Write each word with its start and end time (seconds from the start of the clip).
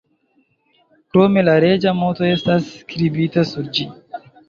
Krome 1.09 1.45
la 1.45 1.55
reĝa 1.65 1.95
moto 2.01 2.29
estas 2.33 2.73
skribita 2.81 3.49
sur 3.55 3.73
ĝi. 3.79 3.91